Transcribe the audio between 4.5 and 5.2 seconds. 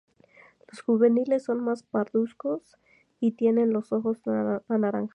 anaranjados.